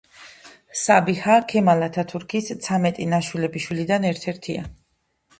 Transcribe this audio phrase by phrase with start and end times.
[0.83, 4.65] საბიჰა ქემალ ათათურქის ცამეტი ნაშვილები შვილიდან ერთ-ერთია.